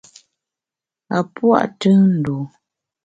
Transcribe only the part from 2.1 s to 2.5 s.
ndû.